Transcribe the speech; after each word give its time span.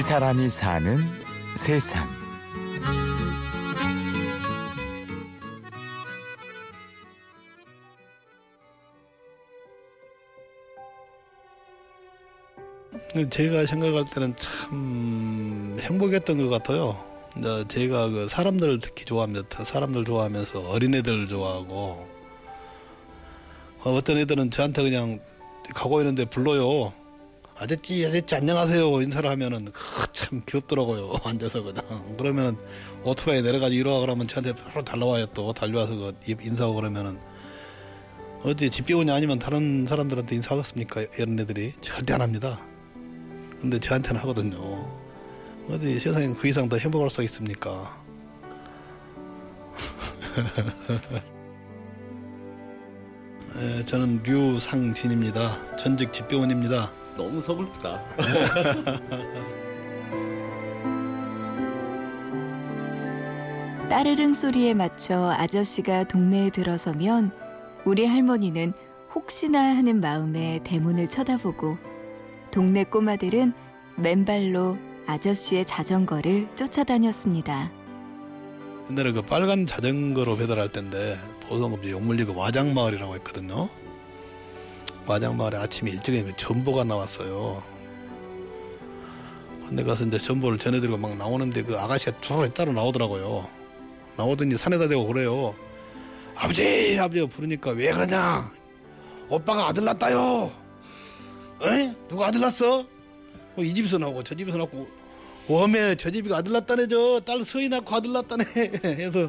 이 0.00 0.02
사람이 0.02 0.48
사는 0.48 0.96
세상. 1.56 2.08
제가 13.28 13.66
생각할 13.66 14.06
때는 14.06 14.34
참 14.38 15.76
행복했던 15.82 16.38
것 16.38 16.48
같아요. 16.48 17.04
제가 17.68 18.08
그 18.08 18.26
사람들 18.26 18.78
특히 18.80 19.04
좋아합니다. 19.04 19.66
사람들 19.66 20.06
좋아하면서 20.06 20.60
어린애들 20.60 21.26
좋아하고 21.26 22.08
어떤 23.80 24.16
애들은 24.16 24.50
저한테 24.50 24.82
그냥 24.82 25.20
가고 25.74 26.00
있는데 26.00 26.24
불러요. 26.24 26.94
아저씨 27.60 28.06
아저씨 28.06 28.34
안녕하세요. 28.34 29.02
인사를 29.02 29.28
하면은 29.28 29.70
참 30.14 30.40
귀엽더라고요. 30.46 31.12
앉아서 31.22 31.62
그냥 31.62 32.16
그러면은 32.16 32.56
오토바이 33.04 33.42
내려가지고 33.42 33.78
이러와. 33.78 34.00
그러면 34.00 34.26
저한테 34.26 34.54
바로 34.54 34.82
달려와요 34.82 35.26
또. 35.34 35.52
달려와서 35.52 35.94
그 35.94 36.14
인사하고 36.26 36.76
그러면은. 36.76 37.20
어디 38.42 38.70
집배원이 38.70 39.12
아니면 39.12 39.38
다른 39.38 39.84
사람들한테 39.86 40.36
인사하겠습니까? 40.36 41.02
이런 41.18 41.38
애들이? 41.38 41.74
절대 41.82 42.14
안 42.14 42.22
합니다. 42.22 42.66
근데 43.60 43.78
저한테는 43.78 44.18
하거든요. 44.22 44.90
어디 45.68 45.98
세상에 45.98 46.32
그 46.32 46.48
이상 46.48 46.66
더 46.66 46.78
행복할 46.78 47.10
수 47.10 47.22
있습니까? 47.24 48.02
네, 53.54 53.84
저는 53.84 54.22
류상진입니다. 54.22 55.76
전직 55.76 56.10
집배원입니다 56.14 56.99
너무 57.20 57.38
서글프다. 57.42 58.02
따르릉 63.90 64.32
소리에 64.32 64.72
맞춰 64.72 65.30
아저씨가 65.36 66.04
동네에 66.04 66.48
들어서면 66.48 67.32
우리 67.84 68.06
할머니는 68.06 68.72
혹시나 69.14 69.60
하는 69.60 70.00
마음에 70.00 70.60
대문을 70.64 71.10
쳐다보고 71.10 71.76
동네 72.50 72.84
꼬마들은 72.84 73.52
맨발로 73.96 74.78
아저씨의 75.06 75.66
자전거를 75.66 76.48
쫓아다녔습니다. 76.54 77.70
옛날에 78.88 79.12
그 79.12 79.20
빨간 79.20 79.66
자전거로 79.66 80.38
배달할 80.38 80.70
때인데 80.72 81.18
보통 81.46 81.74
이제 81.82 81.90
용물리 81.90 82.24
그 82.24 82.34
와장마을이라고 82.34 83.14
했거든요. 83.16 83.68
와장마을에 85.14 85.56
아침에 85.58 85.90
일찍에 85.90 86.24
전보가 86.36 86.84
나왔어요. 86.84 87.60
근데 89.66 89.82
가서 89.82 90.04
이제 90.04 90.18
전보를 90.18 90.56
전해드리고 90.56 90.96
막 90.98 91.16
나오는데 91.16 91.64
그 91.64 91.76
아가씨가 91.76 92.20
쭉 92.20 92.54
따로 92.54 92.72
나오더라고요. 92.72 93.48
나오더니 94.16 94.56
산에다 94.56 94.86
대고 94.86 95.06
그래요. 95.06 95.54
아버지 96.36 96.96
아버지 97.00 97.26
부르니까 97.26 97.72
왜 97.72 97.90
그러냐? 97.90 98.52
오빠가 99.28 99.68
아들 99.68 99.84
낳았다요. 99.84 100.52
에? 101.64 101.94
누가 102.08 102.28
아들 102.28 102.40
낳았어? 102.40 102.80
어, 102.80 102.86
이 103.58 103.74
집에서 103.74 103.98
나오고 103.98 104.22
저 104.22 104.34
집에서 104.36 104.58
낳고 104.58 104.88
웜에 105.48 105.96
저 105.96 106.08
집이 106.10 106.32
아들 106.32 106.52
낳았다네 106.52 106.86
저 106.86 107.20
딸 107.26 107.42
서희 107.44 107.68
낳고 107.68 107.96
아들 107.96 108.12
낳았다네 108.12 108.44
해서 109.02 109.28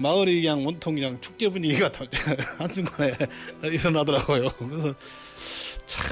마을이 0.00 0.40
그냥 0.40 0.66
온통 0.66 0.94
그냥 0.94 1.20
축제 1.20 1.48
분위기가 1.50 1.90
한순간에 2.58 3.14
일어나더라고요. 3.62 4.48
그래서 4.58 4.94
참 5.86 6.06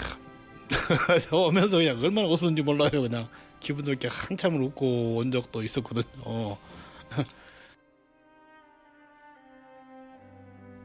오면서 1.33 1.79
그냥 1.79 1.99
얼마나 1.99 2.29
웃었는지 2.29 2.63
몰라요. 2.63 2.91
그냥 2.91 3.29
기분 3.61 3.87
좋게 3.87 4.09
한참을 4.09 4.61
웃고 4.63 5.17
온 5.17 5.33
적도 5.33 5.63
있었거든요. 5.63 6.59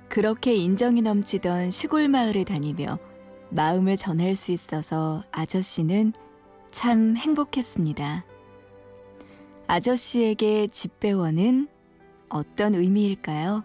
그렇게 0.08 0.56
인정이 0.56 1.02
넘치던 1.02 1.72
시골 1.72 2.08
마을을 2.08 2.46
다니며 2.46 3.00
마음을 3.50 3.98
전할 3.98 4.36
수 4.36 4.52
있어서 4.52 5.24
아저씨는 5.32 6.14
참 6.72 7.18
행복했습니다. 7.18 8.26
아저씨에게 9.68 10.68
집배원은 10.68 11.68
어떤 12.34 12.74
의미일까요? 12.74 13.64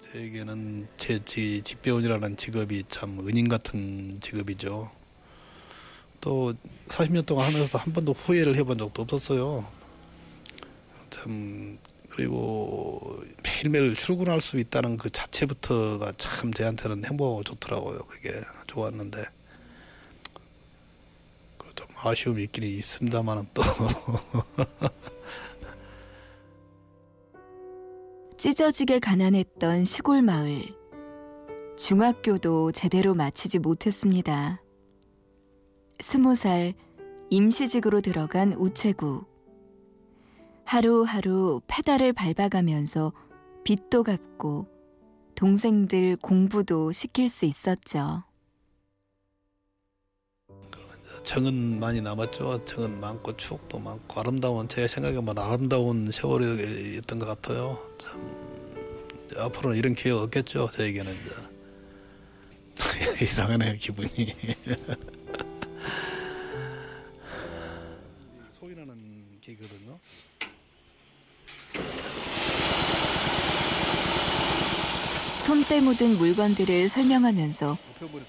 저에게는 0.00 0.86
제, 0.96 1.20
제 1.24 1.60
집배원이라는 1.60 2.36
직업이 2.36 2.84
참 2.88 3.26
은인 3.26 3.48
같은 3.48 4.20
직업이죠. 4.20 4.92
또 6.20 6.54
40년 6.86 7.26
동안 7.26 7.46
하면서도 7.48 7.78
한 7.78 7.92
번도 7.92 8.12
후회를 8.12 8.54
해본 8.54 8.78
적도 8.78 9.02
없었어요. 9.02 9.66
참 11.10 11.76
그리고 12.08 13.20
매일매일 13.42 13.96
출근할 13.96 14.40
수 14.40 14.56
있다는 14.56 14.96
그 14.96 15.10
자체부터가 15.10 16.12
참 16.18 16.52
저한테는 16.52 17.04
행복하고 17.04 17.42
좋더라고요. 17.42 17.98
그게 17.98 18.42
좋았는데 18.68 19.24
그좀 21.58 21.88
아쉬움이 22.00 22.44
있긴 22.44 22.62
있습니다만은 22.62 23.48
또 23.52 23.62
찢어지게 28.38 28.98
가난했던 28.98 29.86
시골 29.86 30.20
마을. 30.20 30.62
중학교도 31.78 32.72
제대로 32.72 33.14
마치지 33.14 33.58
못했습니다. 33.58 34.60
스무 36.00 36.34
살 36.34 36.74
임시직으로 37.30 38.02
들어간 38.02 38.52
우체국. 38.52 39.26
하루하루 40.64 41.62
페달을 41.66 42.12
밟아가면서 42.12 43.14
빚도 43.64 44.02
갚고 44.02 44.66
동생들 45.34 46.16
공부도 46.16 46.92
시킬 46.92 47.30
수 47.30 47.46
있었죠. 47.46 48.22
정은 51.26 51.80
많이 51.80 52.00
남았죠. 52.00 52.64
정은 52.64 53.00
많고 53.00 53.36
추억도 53.36 53.80
많고 53.80 54.20
아름다운 54.20 54.68
제가 54.68 54.86
생각해보면 54.86 55.36
아름다운 55.36 56.08
세월이었던 56.12 57.18
것 57.18 57.26
같아요. 57.26 57.76
참 57.98 58.20
앞으로는 59.36 59.76
이런 59.76 59.94
기회가 59.94 60.22
없겠죠. 60.22 60.70
저에게는 60.72 61.16
이제 61.16 61.34
이상하네요 63.24 63.74
기분이. 63.76 64.08
소리 68.60 68.76
나는 68.76 68.96
기거든요. 69.40 69.98
손때 75.38 75.80
묻은 75.80 76.18
물건들을 76.18 76.88
설명하면서 76.88 77.76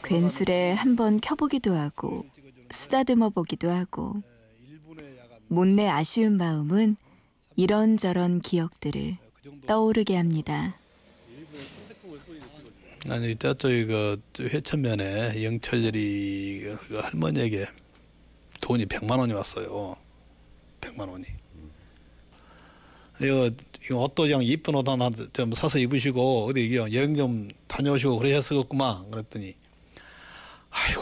괜스레 0.04 0.74
한번 0.74 1.20
켜보기도 1.22 1.76
하고 1.76 2.26
쓰다듬어 2.72 3.30
보기도 3.30 3.70
하고 3.72 4.22
못내 5.48 5.88
아쉬운 5.88 6.38
마음은 6.38 6.98
이런저런 7.56 8.42
기억들을 8.42 9.18
떠오르게 9.66 10.16
합니다. 10.16 10.78
아니 13.10 13.36
저쪽에 13.36 13.86
그 13.86 14.22
회천면에 14.40 15.44
영철열이 15.44 16.76
그 16.88 16.96
할머니에게 16.98 17.68
돈이 18.62 18.86
100만 18.86 19.18
원이 19.20 19.34
왔어요. 19.34 19.96
100만 20.82 21.10
원이. 21.10 21.26
이거 23.22 23.50
옷도 23.96 24.24
그냥 24.24 24.44
이쁜 24.44 24.76
옷 24.76 24.88
하나 24.88 25.10
좀 25.34 25.52
사서 25.54 25.80
입으시고 25.80 26.46
어디 26.46 26.76
여행 26.76 27.16
좀 27.16 27.50
다녀오시고 27.68 28.18
그러셨었구만 28.20 29.10
그랬더니 29.10 29.56
아이고 30.70 31.02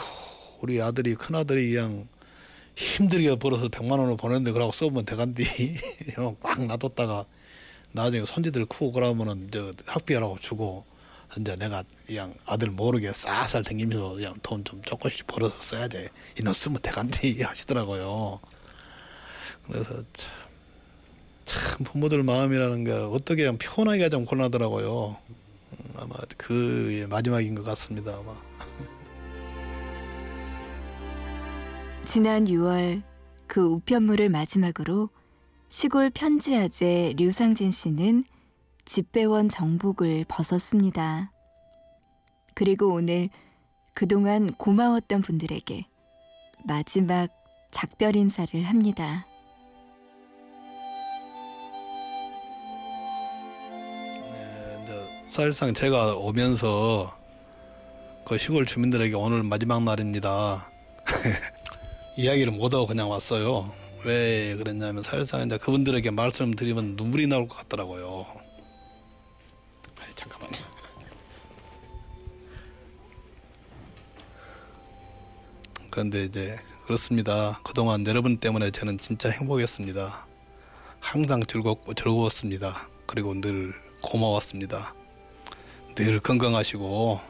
우리 0.66 0.82
아들이 0.82 1.14
큰 1.14 1.36
아들이 1.36 1.70
그냥 1.72 2.08
힘들게 2.74 3.36
벌어서 3.36 3.68
100만 3.68 4.00
원을 4.00 4.16
보냈는데 4.16 4.50
그러고 4.50 4.72
써보면 4.72 5.04
대간디 5.04 5.44
꽉 6.42 6.64
놔뒀다가 6.66 7.24
나중에 7.92 8.24
손지들 8.24 8.66
크고 8.66 8.90
그러면은 8.90 9.48
저 9.52 9.72
학비하라고 9.86 10.38
주고 10.40 10.84
이제 11.38 11.54
내가 11.54 11.84
그냥 12.04 12.34
아들 12.46 12.70
모르게 12.70 13.12
쌀쌀 13.12 13.62
댕기면서 13.62 14.14
그냥 14.14 14.34
돈 14.42 14.64
좀 14.64 14.82
조금씩 14.82 15.28
벌어서 15.28 15.54
써야지 15.60 16.08
이놈 16.40 16.52
쓰면 16.52 16.80
대간디 16.82 17.42
하시더라고요. 17.46 18.40
그래서 19.68 20.02
참, 20.14 20.32
참 21.44 21.84
부모들 21.84 22.24
마음이라는 22.24 22.82
게 22.84 22.90
어떻게 22.90 23.44
하면 23.46 23.58
표현하기가 23.58 24.08
좀 24.08 24.24
곤란하더라고요. 24.24 25.16
음, 25.30 25.94
아마 25.96 26.14
그 26.36 27.06
마지막인 27.08 27.54
것 27.54 27.62
같습니다. 27.62 28.16
아마. 28.16 28.34
지난 32.06 32.44
6월 32.44 33.02
그 33.48 33.60
우편물을 33.60 34.28
마지막으로 34.28 35.10
시골 35.68 36.08
편지 36.08 36.54
아재 36.54 37.14
류상진 37.16 37.72
씨는 37.72 38.24
집배원 38.84 39.48
정복을 39.48 40.24
벗었습니다. 40.28 41.32
그리고 42.54 42.94
오늘 42.94 43.28
그동안 43.92 44.52
고마웠던 44.52 45.22
분들에게 45.22 45.84
마지막 46.64 47.28
작별 47.72 48.14
인사를 48.14 48.62
합니다. 48.62 49.26
네, 54.86 55.26
사실상 55.26 55.74
제가 55.74 56.14
오면서 56.14 57.18
그 58.24 58.38
시골 58.38 58.64
주민들에게 58.64 59.16
오늘 59.16 59.42
마지막 59.42 59.82
날입니다. 59.82 60.70
이야기를 62.16 62.52
못하고 62.52 62.86
그냥 62.86 63.10
왔어요. 63.10 63.72
왜 64.04 64.54
그랬냐면 64.56 65.02
이제 65.02 65.58
그분들에게 65.58 66.10
말씀드리면 66.10 66.96
눈물이 66.96 67.26
나올 67.26 67.48
것 67.48 67.56
같더라고요. 67.58 68.26
아이, 69.98 70.08
잠깐만요. 70.14 70.64
그런데 75.90 76.24
이제 76.24 76.58
그렇습니다. 76.86 77.60
그동안 77.64 78.06
여러분 78.06 78.36
때문에 78.36 78.70
저는 78.70 78.98
진짜 78.98 79.28
행복했습니다. 79.30 80.26
항상 81.00 81.44
즐겁고 81.44 81.94
즐거웠습니다. 81.94 82.88
그리고 83.06 83.34
늘 83.40 83.74
고마웠습니다. 84.02 84.94
늘 85.94 86.20
건강하시고 86.20 87.20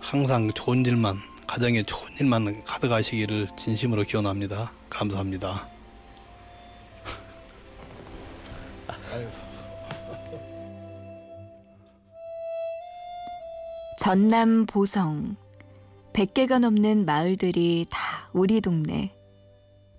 항상 0.00 0.52
좋은 0.52 0.84
일만 0.84 1.29
가정에 1.50 1.82
좋은 1.82 2.08
일만 2.20 2.62
가득하시기를 2.64 3.48
진심으로 3.56 4.04
기원합니다. 4.04 4.70
감사합니다. 4.88 5.66
전남 13.98 14.64
보성 14.66 15.34
100개가 16.12 16.60
넘는 16.60 17.04
마을들이 17.04 17.86
다 17.90 18.28
우리 18.32 18.60
동네 18.60 19.12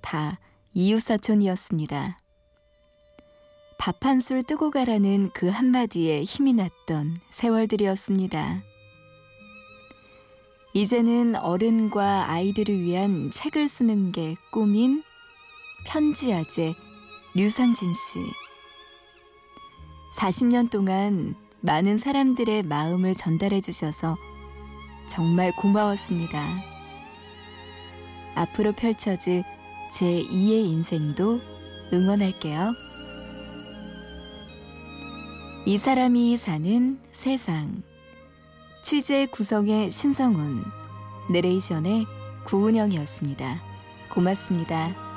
다 0.02 0.40
이웃사촌이었습니다. 0.74 2.18
밥 3.78 4.06
한 4.06 4.20
술 4.22 4.44
뜨고 4.44 4.72
가라는 4.72 5.32
그 5.34 5.50
한마디에 5.50 6.24
힘이 6.24 6.54
났던 6.54 7.20
세월들이었습니다. 7.30 8.62
이제는 10.74 11.36
어른과 11.36 12.32
아이들을 12.32 12.80
위한 12.80 13.30
책을 13.30 13.68
쓰는 13.68 14.14
게 14.14 14.38
꿈인 14.52 15.04
편지 15.86 16.34
아재 16.34 16.74
류상진 17.34 17.94
씨. 17.94 18.20
40년 20.16 20.70
동안 20.70 21.36
많은 21.60 21.98
사람들의 21.98 22.64
마음을 22.64 23.16
전달해 23.16 23.60
주셔서 23.60 24.16
정말 25.10 25.52
고마웠습니다. 25.58 26.42
앞으로 28.36 28.72
펼쳐질 28.72 29.44
제 29.92 30.06
2의 30.06 30.66
인생도 30.68 31.42
응원할게요. 31.92 32.72
이 35.66 35.78
사람이 35.78 36.38
사는 36.38 36.98
세상. 37.12 37.84
취재 38.82 39.28
구성의 39.28 39.92
신성훈, 39.92 40.64
내레이션의 41.30 42.08
구은영이었습니다. 42.46 43.62
고맙습니다. 44.12 45.11